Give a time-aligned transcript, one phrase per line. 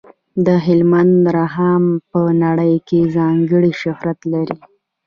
[0.45, 4.57] د هلمند رخام په نړۍ کې ځانګړی شهرت لري.